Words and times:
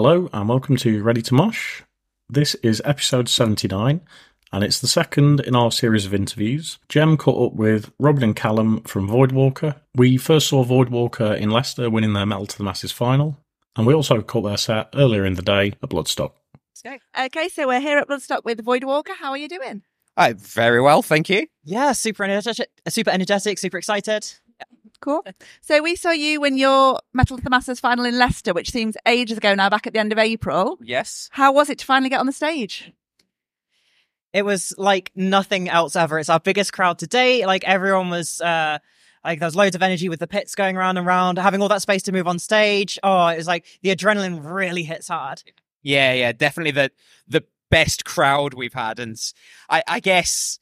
Hello 0.00 0.30
and 0.32 0.48
welcome 0.48 0.76
to 0.76 1.02
Ready 1.02 1.22
to 1.22 1.34
Mosh. 1.34 1.82
This 2.28 2.54
is 2.62 2.80
episode 2.84 3.28
79 3.28 4.00
and 4.52 4.62
it's 4.62 4.78
the 4.78 4.86
second 4.86 5.40
in 5.40 5.56
our 5.56 5.72
series 5.72 6.06
of 6.06 6.14
interviews. 6.14 6.78
Gem 6.88 7.16
caught 7.16 7.48
up 7.48 7.56
with 7.56 7.90
Robyn 7.98 8.22
and 8.22 8.36
Callum 8.36 8.80
from 8.82 9.08
Voidwalker. 9.08 9.74
We 9.96 10.16
first 10.16 10.46
saw 10.46 10.64
Voidwalker 10.64 11.36
in 11.36 11.50
Leicester 11.50 11.90
winning 11.90 12.12
their 12.12 12.26
Metal 12.26 12.46
to 12.46 12.56
the 12.56 12.62
Masses 12.62 12.92
final, 12.92 13.38
and 13.74 13.88
we 13.88 13.92
also 13.92 14.22
caught 14.22 14.42
their 14.42 14.56
set 14.56 14.88
earlier 14.94 15.26
in 15.26 15.34
the 15.34 15.42
day 15.42 15.72
at 15.82 15.90
Bloodstock. 15.90 16.30
Okay, 16.86 17.48
so 17.48 17.66
we're 17.66 17.80
here 17.80 17.98
at 17.98 18.06
Bloodstock 18.06 18.44
with 18.44 18.64
Voidwalker. 18.64 19.16
How 19.18 19.32
are 19.32 19.36
you 19.36 19.48
doing? 19.48 19.82
Uh, 20.16 20.34
very 20.36 20.80
well, 20.80 21.02
thank 21.02 21.28
you. 21.28 21.48
Yeah, 21.64 21.90
super 21.90 22.22
energetic, 22.22 22.68
super 22.86 23.10
energetic, 23.10 23.58
super 23.58 23.78
excited. 23.78 24.32
Cool. 25.00 25.24
So 25.60 25.82
we 25.82 25.94
saw 25.94 26.10
you 26.10 26.40
win 26.40 26.58
your 26.58 27.00
Metal 27.12 27.36
to 27.36 27.44
the 27.44 27.50
Masses 27.50 27.80
final 27.80 28.04
in 28.04 28.18
Leicester, 28.18 28.52
which 28.52 28.70
seems 28.70 28.96
ages 29.06 29.38
ago 29.38 29.54
now, 29.54 29.70
back 29.70 29.86
at 29.86 29.92
the 29.92 29.98
end 29.98 30.12
of 30.12 30.18
April. 30.18 30.78
Yes. 30.82 31.28
How 31.32 31.52
was 31.52 31.70
it 31.70 31.78
to 31.78 31.84
finally 31.84 32.10
get 32.10 32.20
on 32.20 32.26
the 32.26 32.32
stage? 32.32 32.92
It 34.32 34.44
was 34.44 34.74
like 34.76 35.10
nothing 35.14 35.68
else 35.68 35.96
ever. 35.96 36.18
It's 36.18 36.28
our 36.28 36.40
biggest 36.40 36.72
crowd 36.72 36.98
to 36.98 37.06
date. 37.06 37.46
Like 37.46 37.64
everyone 37.64 38.10
was, 38.10 38.40
uh, 38.40 38.78
like 39.24 39.38
there 39.38 39.46
was 39.46 39.56
loads 39.56 39.76
of 39.76 39.82
energy 39.82 40.08
with 40.08 40.20
the 40.20 40.26
pits 40.26 40.54
going 40.54 40.76
around 40.76 40.96
and 40.96 41.06
around, 41.06 41.38
having 41.38 41.62
all 41.62 41.68
that 41.68 41.82
space 41.82 42.02
to 42.04 42.12
move 42.12 42.26
on 42.26 42.38
stage. 42.38 42.98
Oh, 43.02 43.26
it 43.28 43.36
was 43.36 43.46
like 43.46 43.66
the 43.82 43.94
adrenaline 43.94 44.40
really 44.44 44.82
hits 44.82 45.08
hard. 45.08 45.42
Yeah, 45.82 46.12
yeah, 46.12 46.32
definitely 46.32 46.72
the 46.72 46.90
the 47.26 47.44
best 47.70 48.04
crowd 48.04 48.54
we've 48.54 48.74
had, 48.74 48.98
and 48.98 49.16
I, 49.68 49.82
I 49.86 50.00
guess 50.00 50.58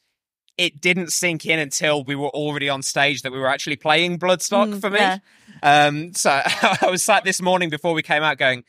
it 0.59 0.81
didn't 0.81 1.12
sink 1.12 1.45
in 1.47 1.59
until 1.59 2.03
we 2.05 2.15
were 2.15 2.29
already 2.31 2.69
on 2.69 2.83
stage 2.83 3.23
that 3.23 3.33
we 3.33 3.39
were 3.39 3.49
actually 3.49 3.77
playing 3.77 4.19
Bloodstock 4.19 4.75
Mm, 4.75 4.81
for 4.81 4.91
me. 4.91 4.99
yeah. 4.99 5.19
Um, 5.62 6.15
so 6.15 6.31
I 6.47 6.89
was 6.91 7.03
sat 7.03 7.25
this 7.25 7.41
morning 7.43 7.69
before 7.71 7.93
we 7.95 8.03
came 8.03 8.23
out 8.23 8.39
going, 8.39 8.65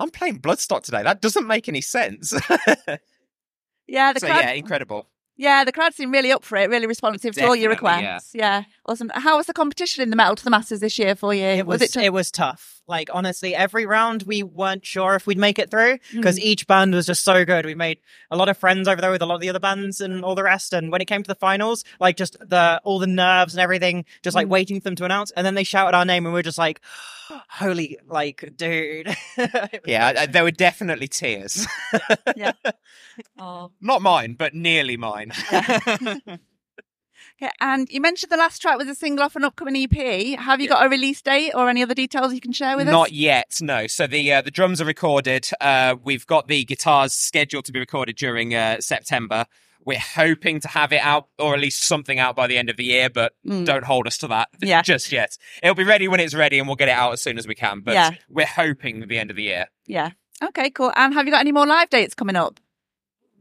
I'm 0.00 0.10
playing 0.10 0.40
Bloodstock 0.40 0.82
today. 0.82 1.02
That 1.02 1.20
doesn't 1.20 1.46
make 1.46 1.68
any 1.68 1.80
sense. 1.80 2.32
Yeah, 3.90 4.12
the 4.12 4.20
so 4.20 4.26
crowd. 4.26 4.40
yeah, 4.40 4.50
incredible. 4.52 5.06
Yeah, 5.40 5.62
the 5.64 5.70
crowd 5.70 5.94
seemed 5.94 6.12
really 6.12 6.32
up 6.32 6.44
for 6.44 6.56
it, 6.58 6.68
really 6.68 6.88
responsive 6.88 7.32
to 7.36 7.46
all 7.46 7.54
your 7.54 7.70
requests. 7.70 8.34
Yeah. 8.34 8.64
awesome. 8.86 9.08
How 9.14 9.36
was 9.36 9.46
the 9.46 9.52
competition 9.54 10.02
in 10.02 10.10
the 10.10 10.16
Metal 10.16 10.34
to 10.34 10.42
the 10.44 10.50
Masses 10.50 10.80
this 10.80 10.98
year 10.98 11.14
for 11.14 11.32
you? 11.32 11.44
It 11.44 11.64
was, 11.64 11.80
it? 11.80 11.96
it, 11.96 12.12
was 12.12 12.32
tough. 12.32 12.82
Like 12.88 13.08
honestly, 13.12 13.54
every 13.54 13.86
round 13.86 14.24
we 14.24 14.42
weren't 14.42 14.84
sure 14.84 15.14
if 15.14 15.28
we'd 15.28 15.38
make 15.38 15.60
it 15.60 15.70
through 15.70 15.98
because 16.12 16.40
each 16.40 16.66
band 16.66 16.92
was 16.92 17.06
just 17.06 17.22
so 17.22 17.44
good. 17.44 17.66
We 17.66 17.76
made 17.76 17.98
a 18.32 18.36
lot 18.36 18.48
of 18.48 18.58
friends 18.58 18.88
over 18.88 19.00
there 19.00 19.12
with 19.12 19.22
a 19.22 19.26
lot 19.26 19.36
of 19.36 19.40
the 19.40 19.48
other 19.50 19.60
bands 19.60 20.00
and 20.00 20.24
all 20.24 20.34
the 20.34 20.42
rest. 20.42 20.72
And 20.72 20.90
when 20.90 21.00
it 21.00 21.04
came 21.04 21.22
to 21.22 21.28
the 21.28 21.34
finals, 21.36 21.84
like 22.00 22.16
just 22.16 22.36
the 22.40 22.80
all 22.82 22.98
the 22.98 23.06
nerves 23.06 23.54
and 23.54 23.60
everything, 23.60 24.06
just 24.22 24.34
like 24.34 24.48
Mm. 24.48 24.50
waiting 24.50 24.80
for 24.80 24.84
them 24.84 24.96
to 24.96 25.04
announce, 25.04 25.30
and 25.32 25.46
then 25.46 25.54
they 25.54 25.64
shouted 25.64 25.96
our 25.96 26.04
name, 26.04 26.24
and 26.26 26.32
we 26.34 26.40
are 26.40 26.42
just 26.42 26.58
like, 26.58 26.80
"Holy, 27.48 27.98
like, 28.06 28.52
dude!" 28.56 29.14
Yeah, 29.86 30.12
uh, 30.16 30.26
there 30.26 30.44
were 30.44 30.50
definitely 30.50 31.08
tears. 31.08 31.66
yeah. 32.36 32.52
oh. 33.38 33.70
Not 33.80 34.02
mine, 34.02 34.34
but 34.34 34.54
nearly 34.54 34.96
mine. 34.96 35.32
Okay, 35.52 37.50
and 37.60 37.88
you 37.90 38.00
mentioned 38.00 38.30
the 38.30 38.36
last 38.36 38.60
track 38.60 38.78
was 38.78 38.88
a 38.88 38.94
single 38.94 39.24
off 39.24 39.36
an 39.36 39.44
upcoming 39.44 39.76
EP. 39.76 40.38
Have 40.38 40.60
you 40.60 40.68
got 40.68 40.84
a 40.84 40.88
release 40.88 41.22
date 41.22 41.52
or 41.54 41.68
any 41.68 41.82
other 41.82 41.94
details 41.94 42.34
you 42.34 42.40
can 42.40 42.52
share 42.52 42.76
with 42.76 42.86
Not 42.86 42.92
us? 42.92 42.98
Not 42.98 43.12
yet, 43.12 43.58
no. 43.60 43.86
So 43.86 44.06
the 44.06 44.32
uh, 44.32 44.42
the 44.42 44.50
drums 44.50 44.80
are 44.80 44.86
recorded. 44.86 45.48
Uh, 45.60 45.96
we've 46.02 46.26
got 46.26 46.48
the 46.48 46.64
guitars 46.64 47.12
scheduled 47.12 47.64
to 47.66 47.72
be 47.72 47.78
recorded 47.80 48.16
during 48.16 48.54
uh, 48.54 48.80
September. 48.80 49.46
We're 49.88 49.98
hoping 49.98 50.60
to 50.60 50.68
have 50.68 50.92
it 50.92 51.00
out, 51.00 51.28
or 51.38 51.54
at 51.54 51.60
least 51.60 51.82
something 51.82 52.18
out 52.18 52.36
by 52.36 52.46
the 52.46 52.58
end 52.58 52.68
of 52.68 52.76
the 52.76 52.84
year, 52.84 53.08
but 53.08 53.32
Mm. 53.46 53.64
don't 53.64 53.84
hold 53.84 54.06
us 54.06 54.18
to 54.18 54.26
that 54.28 54.48
Yeah. 54.60 54.82
just 54.82 55.10
yet. 55.10 55.38
It'll 55.62 55.74
be 55.74 55.82
ready 55.84 56.08
when 56.08 56.20
it's 56.20 56.34
ready, 56.34 56.58
and 56.58 56.68
we'll 56.68 56.76
get 56.76 56.88
it 56.88 56.92
out 56.92 57.14
as 57.14 57.22
soon 57.22 57.38
as 57.38 57.48
we 57.48 57.54
can. 57.54 57.80
But 57.80 57.94
Yeah. 57.94 58.10
we're 58.28 58.44
hoping 58.46 59.08
the 59.08 59.18
end 59.18 59.30
of 59.30 59.36
the 59.36 59.44
year. 59.44 59.68
Yeah. 59.86 60.10
Okay, 60.42 60.68
cool. 60.68 60.92
And 60.94 61.14
have 61.14 61.24
you 61.24 61.32
got 61.32 61.40
any 61.40 61.52
more 61.52 61.66
live 61.66 61.88
dates 61.88 62.14
coming 62.14 62.36
up? 62.36 62.60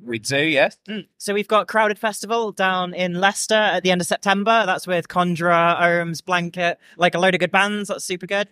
We 0.01 0.19
do, 0.19 0.39
yes. 0.41 0.77
Mm. 0.87 1.07
So 1.17 1.33
we've 1.33 1.47
got 1.49 1.67
Crowded 1.67 1.99
Festival 1.99 2.51
down 2.53 2.93
in 2.93 3.15
Leicester 3.19 3.55
at 3.55 3.83
the 3.83 3.91
end 3.91 3.99
of 3.99 4.07
September. 4.07 4.63
That's 4.65 4.87
with 4.87 5.07
Conjurer, 5.09 5.75
Ohhms, 5.81 6.23
Blanket, 6.23 6.77
like 6.97 7.13
a 7.13 7.19
load 7.19 7.33
of 7.33 7.39
good 7.41 7.51
bands. 7.51 7.89
That's 7.89 8.05
super 8.05 8.25
good. 8.27 8.47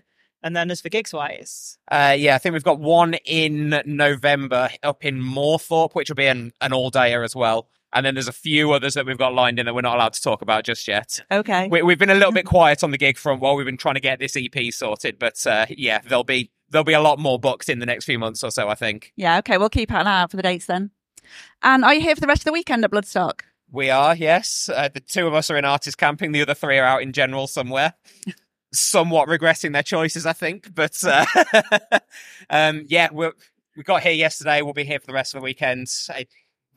And 0.45 0.55
then 0.55 0.69
as 0.69 0.79
for 0.79 0.89
gigs 0.89 1.11
wise, 1.11 1.79
Uh, 1.91 2.15
yeah, 2.15 2.35
I 2.35 2.37
think 2.37 2.53
we've 2.53 2.63
got 2.63 2.79
one 2.79 3.15
in 3.25 3.81
November 3.87 4.69
up 4.83 5.03
in 5.03 5.19
Moorthorpe, 5.19 5.95
which 5.95 6.07
will 6.07 6.15
be 6.15 6.27
an, 6.27 6.53
an 6.61 6.71
all 6.71 6.91
dayer 6.91 7.25
as 7.25 7.35
well. 7.35 7.67
And 7.91 8.05
then 8.05 8.13
there's 8.13 8.27
a 8.27 8.33
few 8.33 8.71
others 8.71 8.93
that 8.93 9.07
we've 9.07 9.17
got 9.17 9.33
lined 9.33 9.57
in 9.57 9.65
that 9.65 9.73
we're 9.73 9.81
not 9.81 9.95
allowed 9.95 10.13
to 10.13 10.21
talk 10.21 10.43
about 10.43 10.63
just 10.63 10.87
yet. 10.87 11.19
Okay. 11.31 11.67
We, 11.67 11.81
we've 11.81 11.97
been 11.97 12.11
a 12.11 12.15
little 12.15 12.31
bit 12.31 12.45
quiet 12.45 12.83
on 12.83 12.91
the 12.91 12.97
gig 12.99 13.17
front 13.17 13.41
while 13.41 13.55
we've 13.55 13.65
been 13.65 13.75
trying 13.75 13.95
to 13.95 14.01
get 14.01 14.19
this 14.19 14.37
EP 14.37 14.71
sorted, 14.71 15.17
but 15.17 15.47
uh, 15.47 15.65
yeah, 15.69 16.01
there'll 16.07 16.23
be 16.23 16.51
there'll 16.69 16.83
be 16.83 16.93
a 16.93 17.01
lot 17.01 17.17
more 17.17 17.39
booked 17.39 17.67
in 17.67 17.79
the 17.79 17.85
next 17.87 18.05
few 18.05 18.19
months 18.19 18.43
or 18.43 18.51
so. 18.51 18.69
I 18.69 18.75
think 18.75 19.13
Yeah, 19.15 19.39
okay. 19.39 19.57
We'll 19.57 19.69
keep 19.69 19.91
an 19.91 20.05
eye 20.05 20.21
out 20.21 20.29
for 20.29 20.37
the 20.37 20.43
dates 20.43 20.67
then. 20.67 20.91
And 21.63 21.83
are 21.83 21.95
you 21.95 22.01
here 22.01 22.13
for 22.13 22.21
the 22.21 22.27
rest 22.27 22.41
of 22.41 22.45
the 22.45 22.53
weekend 22.53 22.85
at 22.85 22.91
Bloodstock? 22.91 23.41
we 23.71 23.89
are. 23.89 24.15
Yes, 24.15 24.69
uh, 24.73 24.89
the 24.93 24.99
two 24.99 25.25
of 25.25 25.33
us 25.33 25.49
are 25.49 25.57
in 25.57 25.65
artist 25.65 25.97
camping. 25.97 26.33
The 26.33 26.41
other 26.41 26.53
three 26.53 26.77
are 26.77 26.85
out 26.85 27.01
in 27.01 27.13
general 27.13 27.47
somewhere. 27.47 27.95
Somewhat 28.75 29.27
regretting 29.27 29.71
their 29.71 29.83
choices, 29.83 30.25
I 30.25 30.33
think, 30.33 30.73
but 30.73 31.01
uh, 31.03 31.25
um, 32.49 32.85
yeah, 32.87 33.09
we 33.11 33.29
we 33.75 33.83
got 33.83 34.03
here 34.03 34.11
yesterday. 34.13 34.61
We'll 34.61 34.73
be 34.73 34.83
here 34.83 34.99
for 34.99 35.07
the 35.07 35.13
rest 35.13 35.33
of 35.33 35.41
the 35.41 35.43
weekend. 35.43 35.87
I, 36.09 36.27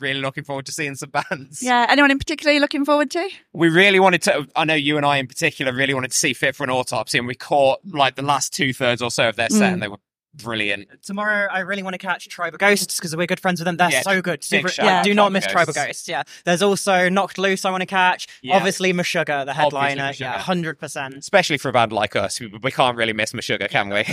really 0.00 0.20
looking 0.20 0.44
forward 0.44 0.64
to 0.64 0.70
seeing 0.70 0.94
some 0.94 1.10
bands. 1.30 1.60
Yeah. 1.60 1.84
Anyone 1.88 2.12
in 2.12 2.18
particular 2.18 2.52
you're 2.52 2.60
looking 2.60 2.84
forward 2.84 3.10
to? 3.10 3.28
we 3.52 3.68
really 3.68 3.98
wanted 3.98 4.22
to 4.22 4.46
i 4.54 4.64
know 4.64 4.74
you 4.74 4.96
and 4.96 5.04
i 5.04 5.16
in 5.16 5.26
particular 5.26 5.72
really 5.72 5.92
wanted 5.92 6.12
to 6.12 6.16
see 6.16 6.32
fit 6.32 6.54
for 6.54 6.62
an 6.62 6.70
autopsy 6.70 7.18
and 7.18 7.26
we 7.26 7.34
caught 7.34 7.80
like 7.84 8.14
the 8.14 8.22
last 8.22 8.52
two-thirds 8.54 9.02
or 9.02 9.10
so 9.10 9.28
of 9.28 9.34
their 9.34 9.48
set 9.48 9.70
Mm. 9.70 9.72
and 9.72 9.82
they 9.82 9.88
were 9.88 9.96
brilliant 10.34 10.88
tomorrow 11.02 11.48
I 11.50 11.60
really 11.60 11.82
want 11.82 11.94
to 11.94 11.98
catch 11.98 12.28
Tribal 12.28 12.58
Ghosts 12.58 12.96
because 12.96 13.16
we're 13.16 13.26
good 13.26 13.40
friends 13.40 13.60
with 13.60 13.64
them. 13.66 13.76
They're 13.76 13.90
Yeah, 13.90 14.02
so 14.02 14.20
good. 14.22 14.40
big 14.40 14.44
Super, 14.44 14.68
shout 14.68 14.86
like, 14.86 14.94
out 14.96 15.04
do 15.04 15.14
not 15.14 15.22
Tribal 15.24 15.32
miss 15.32 15.46
Tribal 15.46 15.72
Ghosts. 15.72 15.86
Ghosts. 15.86 16.08
Yeah. 16.08 16.22
There's 16.44 16.62
also 16.62 17.08
Knocked 17.08 17.38
Loose 17.38 17.64
I 17.64 17.70
want 17.70 17.80
to 17.82 17.86
catch. 17.86 18.26
Yeah. 18.42 18.56
Obviously 18.56 18.92
Meshuggah, 18.92 19.46
the 19.46 19.54
headliner. 19.54 20.12
Yeah, 20.16 20.38
hundred 20.38 20.78
percent. 20.78 21.14
especially 21.16 21.58
for 21.58 21.70
a 21.70 21.72
band 21.72 21.92
like 21.92 22.14
us 22.16 22.40
we, 22.40 22.46
we 22.62 22.70
can't 22.70 22.96
really 22.96 23.12
miss 23.12 23.32
Meshuggah, 23.32 23.68
can 23.70 23.88
we 23.88 24.04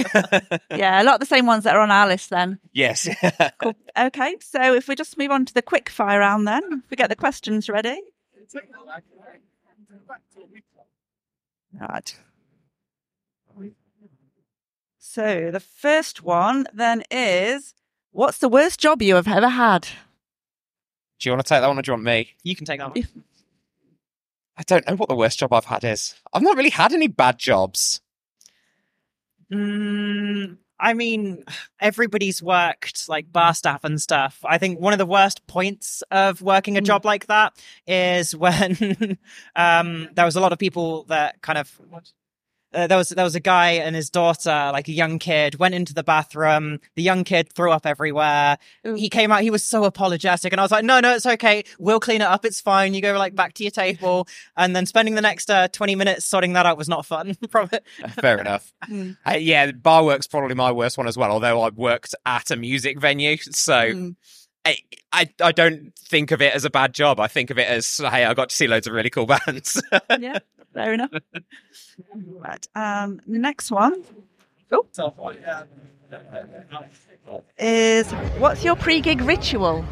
Yeah, 0.77 1.01
a 1.01 1.03
lot 1.03 1.15
of 1.15 1.19
the 1.19 1.25
same 1.25 1.45
ones 1.45 1.63
that 1.65 1.75
are 1.75 1.81
on 1.81 1.91
our 1.91 2.07
list 2.07 2.29
then. 2.29 2.59
yes 2.73 3.07
Cool. 3.61 3.75
Okay, 3.97 4.35
so 4.41 4.73
if 4.73 4.87
we 4.87 4.95
just 4.95 5.17
move 5.17 5.31
on 5.31 5.45
to 5.45 5.53
the 5.53 5.61
quick 5.61 5.89
fire 5.89 6.19
round 6.19 6.47
then, 6.47 6.63
if 6.83 6.89
we 6.89 6.97
get 6.97 7.09
the 7.09 7.15
questions 7.15 7.69
ready. 7.69 7.99
Right. 11.79 12.15
So 15.15 15.49
the 15.49 15.61
first 15.61 16.23
one 16.23 16.67
then 16.73 17.01
is 17.09 17.73
what's 18.11 18.39
the 18.39 18.49
worst 18.49 18.81
job 18.81 19.01
you 19.01 19.15
have 19.15 19.29
ever 19.29 19.47
had? 19.47 19.87
do 21.19 21.29
you 21.29 21.31
want 21.31 21.45
to 21.45 21.47
take 21.47 21.61
that 21.61 21.67
one 21.69 21.79
or 21.79 21.81
do 21.81 21.89
you 21.91 21.93
want 21.93 22.03
me 22.03 22.33
You 22.43 22.53
can 22.57 22.65
take 22.65 22.79
that 22.79 22.93
one. 22.93 23.07
i 24.57 24.63
don't 24.63 24.85
know 24.85 24.95
what 24.97 25.07
the 25.07 25.15
worst 25.15 25.39
job 25.39 25.53
i've 25.53 25.63
had 25.63 25.85
is 25.85 26.15
i've 26.33 26.41
not 26.41 26.57
really 26.57 26.69
had 26.69 26.91
any 26.91 27.07
bad 27.07 27.37
jobs 27.39 28.01
Mm, 29.51 30.57
I 30.79 30.93
mean, 30.95 31.45
everybody's 31.79 32.41
worked 32.43 33.07
like 33.07 33.31
bar 33.31 33.53
staff 33.53 33.83
and 33.83 34.01
stuff. 34.01 34.39
I 34.43 34.57
think 34.57 34.79
one 34.79 34.91
of 34.91 34.97
the 34.99 35.05
worst 35.05 35.45
points 35.47 36.01
of 36.11 36.41
working 36.41 36.77
a 36.77 36.81
Mm. 36.81 36.85
job 36.85 37.05
like 37.05 37.27
that 37.27 37.53
is 37.87 38.35
when 38.43 39.17
um, 39.55 40.09
there 40.15 40.25
was 40.25 40.35
a 40.35 40.41
lot 40.41 40.51
of 40.51 40.57
people 40.59 41.03
that 41.05 41.41
kind 41.41 41.57
of. 41.59 41.79
Uh, 42.75 42.87
there 42.87 42.97
was 42.97 43.09
there 43.09 43.23
was 43.23 43.35
a 43.35 43.39
guy 43.39 43.71
and 43.71 43.95
his 43.95 44.09
daughter, 44.09 44.69
like 44.73 44.87
a 44.87 44.91
young 44.91 45.17
kid, 45.17 45.57
went 45.57 45.73
into 45.73 45.93
the 45.93 46.03
bathroom. 46.03 46.79
The 46.95 47.01
young 47.03 47.23
kid 47.23 47.51
threw 47.53 47.71
up 47.71 47.85
everywhere. 47.85 48.57
Ooh. 48.85 48.95
He 48.95 49.09
came 49.09 49.31
out. 49.31 49.41
He 49.41 49.49
was 49.49 49.63
so 49.63 49.85
apologetic, 49.85 50.51
and 50.53 50.59
I 50.59 50.63
was 50.63 50.71
like, 50.71 50.83
"No, 50.85 50.99
no, 50.99 51.15
it's 51.15 51.25
okay. 51.25 51.63
We'll 51.79 51.99
clean 51.99 52.21
it 52.21 52.27
up. 52.27 52.43
It's 52.45 52.59
fine. 52.61 52.93
You 52.93 53.01
go 53.01 53.17
like 53.17 53.33
back 53.35 53.53
to 53.55 53.63
your 53.63 53.71
table." 53.71 54.27
And 54.57 54.75
then 54.75 54.85
spending 54.85 55.15
the 55.15 55.21
next 55.21 55.49
uh, 55.49 55.67
twenty 55.69 55.95
minutes 55.95 56.25
sorting 56.25 56.53
that 56.53 56.65
out 56.65 56.77
was 56.77 56.89
not 56.89 57.05
fun. 57.05 57.37
From 57.49 57.69
it, 57.71 57.83
fair 58.21 58.39
enough 58.39 58.73
Mm. 58.89 59.17
uh, 59.27 59.31
yeah 59.31 59.71
bar 59.71 60.03
work's 60.03 60.27
probably 60.27 60.53
my 60.55 60.71
worst 60.71 60.97
one 60.97 61.07
as 61.07 61.17
well 61.17 61.31
although 61.31 61.61
i 61.61 61.69
worked 61.69 62.13
at 62.25 62.51
a 62.51 62.55
music 62.55 62.99
venue 62.99 63.37
so 63.37 63.73
Mm. 63.73 64.15
I, 64.63 64.77
I 65.11 65.29
I 65.43 65.51
don't 65.51 65.93
think 65.95 66.31
of 66.31 66.41
it 66.41 66.53
as 66.55 66.65
a 66.65 66.69
bad 66.71 66.93
job. 66.93 67.19
I 67.19 67.27
think 67.27 67.51
of 67.51 67.59
it 67.59 67.67
as 67.67 67.97
hey, 67.97 68.25
I 68.25 68.33
got 68.33 68.49
to 68.49 68.55
see 68.55 68.65
loads 68.67 68.87
of 68.87 68.93
really 68.93 69.11
cool 69.11 69.25
bands. 69.45 69.81
yeah, 70.19 70.39
fair 70.75 70.93
enough. 70.93 71.09
right. 72.15 72.67
Um, 72.75 73.19
the 73.25 73.39
next 73.39 73.71
one 73.71 74.03
oh, 74.71 74.85
is 77.57 78.11
what's 78.37 78.63
your 78.63 78.75
pre-gig 78.75 79.21
ritual, 79.21 79.83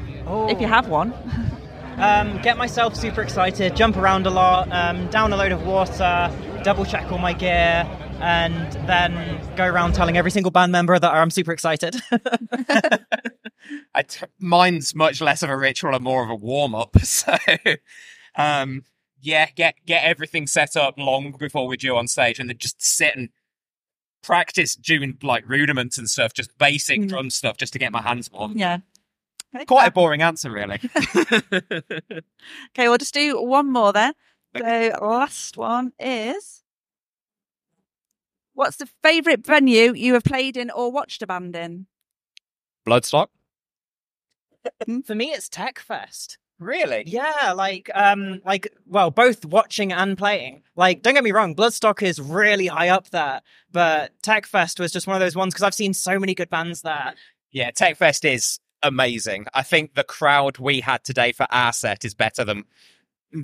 if 0.49 0.61
you 0.61 0.67
have 0.67 0.87
one? 0.87 1.13
Um, 1.97 2.41
get 2.41 2.57
myself 2.57 2.95
super 2.95 3.21
excited, 3.21 3.75
jump 3.75 3.97
around 3.97 4.25
a 4.25 4.29
lot, 4.29 4.71
um, 4.71 5.07
down 5.07 5.31
a 5.31 5.37
load 5.37 5.51
of 5.51 5.65
water, 5.65 6.31
double 6.63 6.85
check 6.85 7.11
all 7.11 7.19
my 7.19 7.33
gear, 7.33 7.87
and 8.19 8.73
then 8.87 9.39
go 9.55 9.65
around 9.65 9.93
telling 9.93 10.17
every 10.17 10.31
single 10.31 10.51
band 10.51 10.71
member 10.71 10.97
that 10.97 11.13
I'm 11.13 11.29
super 11.29 11.51
excited. 11.51 11.95
I 13.93 14.01
t- 14.03 14.25
mine's 14.39 14.95
much 14.95 15.21
less 15.21 15.43
of 15.43 15.49
a 15.49 15.57
ritual 15.57 15.93
and 15.93 16.03
more 16.03 16.23
of 16.23 16.29
a 16.29 16.35
warm 16.35 16.75
up. 16.75 16.97
So, 17.03 17.35
um, 18.35 18.83
yeah, 19.23 19.49
get 19.55 19.75
get 19.85 20.03
everything 20.03 20.45
set 20.47 20.75
up 20.75 20.97
long 20.99 21.31
before 21.31 21.67
we're 21.67 21.77
due 21.77 21.95
on 21.97 22.07
stage, 22.07 22.39
and 22.39 22.49
then 22.49 22.57
just 22.57 22.81
sit 22.83 23.15
and 23.15 23.29
practice 24.21 24.75
doing 24.75 25.17
like 25.23 25.43
rudiments 25.47 25.97
and 25.97 26.09
stuff, 26.09 26.33
just 26.33 26.57
basic 26.57 26.99
Mm. 27.01 27.09
drum 27.09 27.29
stuff, 27.29 27.57
just 27.57 27.73
to 27.73 27.79
get 27.79 27.91
my 27.91 28.01
hands 28.01 28.29
warm. 28.31 28.57
Yeah. 28.57 28.79
Quite 29.67 29.87
a 29.87 29.91
boring 29.91 30.21
answer, 30.21 30.51
really. 30.51 30.79
Okay, 31.15 32.87
we'll 32.89 32.97
just 32.97 33.13
do 33.13 33.41
one 33.41 33.71
more 33.71 33.93
then. 33.93 34.13
So 34.57 34.91
last 35.01 35.57
one 35.57 35.93
is 35.99 36.63
What's 38.55 38.77
the 38.77 38.87
favourite 39.01 39.45
venue 39.45 39.93
you 39.95 40.13
have 40.13 40.23
played 40.23 40.57
in 40.57 40.69
or 40.69 40.91
watched 40.91 41.23
a 41.23 41.27
band 41.27 41.55
in? 41.55 41.87
Bloodstock. 42.87 43.27
For 45.05 45.15
me, 45.15 45.31
it's 45.31 45.49
Tech 45.49 45.79
Fest. 45.79 46.37
Really? 46.63 47.03
Yeah, 47.05 47.53
like 47.55 47.89
um 47.93 48.41
like 48.45 48.67
well, 48.87 49.11
both 49.11 49.45
watching 49.45 49.91
and 49.91 50.17
playing. 50.17 50.63
Like 50.75 51.01
don't 51.01 51.13
get 51.13 51.23
me 51.23 51.31
wrong, 51.31 51.55
Bloodstock 51.55 52.01
is 52.01 52.19
really 52.19 52.67
high 52.67 52.89
up 52.89 53.09
there, 53.09 53.41
but 53.71 54.11
Tech 54.21 54.45
Fest 54.45 54.79
was 54.79 54.91
just 54.91 55.07
one 55.07 55.15
of 55.15 55.19
those 55.19 55.35
ones 55.35 55.53
because 55.53 55.63
I've 55.63 55.73
seen 55.73 55.93
so 55.93 56.19
many 56.19 56.33
good 56.33 56.49
bands 56.49 56.81
there. 56.81 57.13
Yeah, 57.51 57.71
TechFest 57.71 58.25
is 58.31 58.59
amazing. 58.81 59.45
I 59.53 59.61
think 59.63 59.93
the 59.93 60.03
crowd 60.03 60.57
we 60.57 60.79
had 60.81 61.03
today 61.03 61.31
for 61.31 61.45
our 61.51 61.71
set 61.73 62.03
is 62.03 62.13
better 62.15 62.43
than 62.43 62.63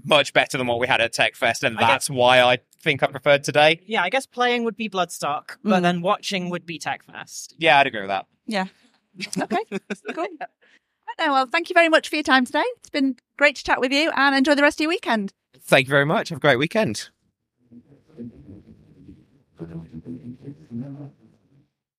much 0.05 0.33
better 0.33 0.57
than 0.57 0.67
what 0.67 0.79
we 0.79 0.87
had 0.87 1.01
at 1.01 1.13
TechFest, 1.13 1.63
and 1.63 1.77
I 1.77 1.81
guess- 1.81 1.89
that's 1.89 2.09
why 2.09 2.41
I 2.41 2.59
think 2.81 3.01
I 3.03 3.07
preferred 3.07 3.43
today. 3.43 3.81
Yeah, 3.85 4.03
I 4.03 4.09
guess 4.09 4.25
playing 4.25 4.63
would 4.63 4.77
be 4.77 4.87
Bloodstock, 4.89 5.57
but 5.63 5.79
Mm. 5.79 5.81
then 5.81 6.01
watching 6.01 6.49
would 6.49 6.65
be 6.65 6.77
Tech 6.79 7.03
Fest. 7.03 7.55
Yeah, 7.57 7.79
I'd 7.79 7.87
agree 7.87 8.01
with 8.01 8.09
that. 8.09 8.25
Yeah. 8.45 8.65
okay, 9.41 9.57
cool. 10.13 10.27
Well, 11.27 11.45
thank 11.45 11.69
you 11.69 11.73
very 11.73 11.89
much 11.89 12.09
for 12.09 12.15
your 12.15 12.23
time 12.23 12.45
today. 12.45 12.63
It's 12.77 12.89
been 12.89 13.17
great 13.37 13.55
to 13.57 13.63
chat 13.63 13.79
with 13.79 13.91
you 13.91 14.11
and 14.15 14.35
enjoy 14.35 14.55
the 14.55 14.61
rest 14.61 14.79
of 14.79 14.83
your 14.83 14.89
weekend. 14.89 15.33
Thank 15.61 15.87
you 15.87 15.91
very 15.91 16.05
much. 16.05 16.29
Have 16.29 16.37
a 16.37 16.41
great 16.41 16.57
weekend. 16.57 17.09